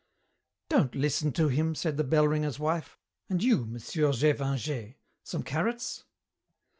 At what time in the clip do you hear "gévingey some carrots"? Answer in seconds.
4.09-6.05